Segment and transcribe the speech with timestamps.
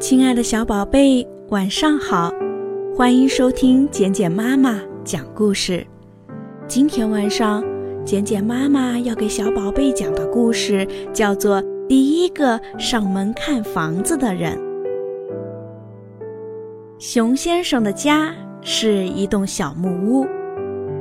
[0.00, 2.32] 亲爱的小宝贝，晚上好！
[2.96, 5.86] 欢迎收听简简妈妈讲故事。
[6.66, 7.62] 今天晚上，
[8.02, 14.56] 简简妈妈要给小宝贝讲的故事叫做《第一个上门看房子的人》。
[16.98, 20.26] 熊先生的家是一栋小木屋，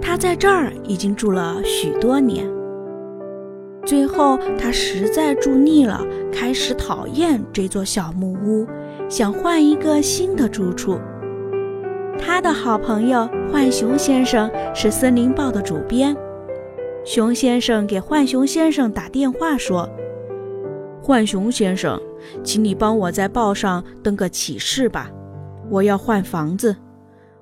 [0.00, 2.46] 他在这儿已经住了许多年。
[3.84, 6.00] 最后，他实在住腻了，
[6.32, 8.66] 开始讨厌这座小木屋，
[9.08, 10.98] 想换一个新的住处。
[12.18, 16.16] 他的好朋友浣熊先生是《森林报》的主编。
[17.04, 19.88] 熊先生给浣熊先生打电话说
[21.02, 22.00] ：“浣熊先生，
[22.42, 25.10] 请你帮我在报上登个启事吧，
[25.68, 26.76] 我要换房子。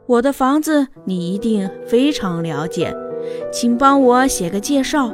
[0.07, 2.93] 我的房子你一定非常了解，
[3.53, 5.13] 请帮我写个介绍。”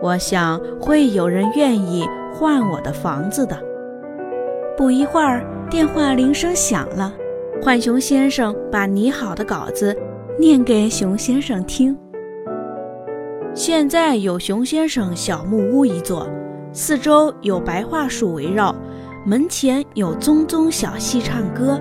[0.00, 3.60] 我想会有人愿意换我的房子的。
[4.76, 7.12] 不一会儿，电话铃声响了，
[7.60, 9.94] 浣熊先生把拟好的稿子
[10.38, 11.94] 念给熊先生听。
[13.54, 16.26] 现在有熊先生小木屋一座，
[16.72, 18.74] 四周有白桦树围绕，
[19.26, 21.78] 门前有棕棕小溪唱歌，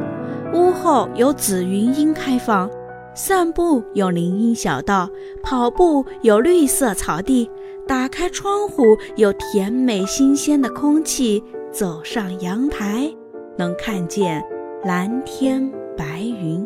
[0.54, 2.70] 屋后有紫云英开放。
[3.16, 5.10] 散步有林荫小道，
[5.42, 7.50] 跑步有绿色草地，
[7.88, 8.84] 打开窗户
[9.16, 11.42] 有甜美新鲜的空气，
[11.72, 13.10] 走上阳台
[13.58, 14.44] 能看见
[14.84, 16.66] 蓝天白云。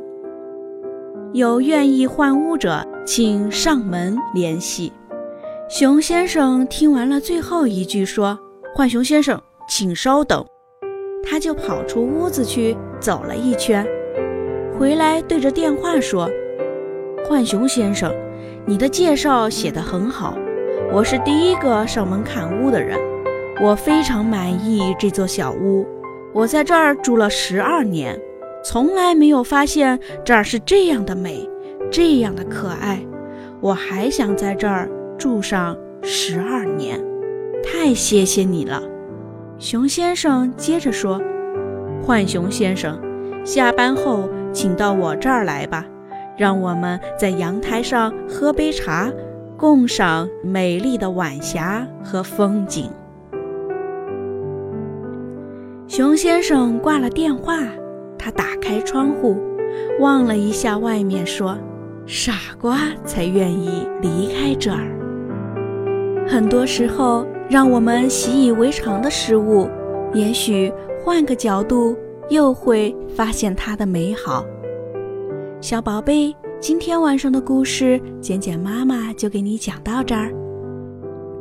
[1.34, 4.92] 有愿意换屋者，请上门联系。
[5.70, 8.38] 熊先生听完了最后一句，说
[8.76, 10.46] ：“浣熊先生，请稍等。”
[11.24, 13.88] 他就跑出屋子去走了一圈，
[14.78, 16.30] 回来对着电话说。
[17.26, 18.14] 浣熊先生，
[18.66, 20.36] 你的介绍写得很好。
[20.92, 23.00] 我是第一个上门看屋的人，
[23.64, 25.86] 我非常满意这座小屋。
[26.34, 28.20] 我在这儿住了十二年，
[28.64, 31.50] 从来没有发现这儿是这样的美，
[31.92, 33.00] 这样的可爱。
[33.60, 37.00] 我还想在这儿住上十二年。
[37.64, 38.82] 太谢谢你了，
[39.60, 41.22] 熊先生接着说
[42.04, 43.00] ：“浣熊先生，
[43.44, 45.86] 下班后请到我这儿来吧。”
[46.38, 49.12] 让我们在阳台上喝杯茶，
[49.58, 52.90] 共赏美丽的晚霞和风景。
[55.92, 57.58] 熊先生挂了电话，
[58.18, 59.36] 他打开窗户，
[60.00, 61.58] 望了一下外面，说
[62.08, 62.32] ：“傻
[62.62, 64.88] 瓜才愿意离开这儿。”
[66.26, 69.68] 很多时候，让我们习以为常的事物，
[70.14, 70.72] 也许
[71.04, 71.94] 换个角度，
[72.30, 74.46] 又会发现它的美好。
[75.60, 80.32] 小宝贝，今天晚上的故事，简简妈妈就给你讲到这儿。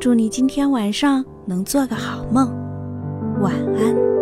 [0.00, 2.52] 祝你今天晚上能做个好梦，
[3.40, 4.19] 晚安。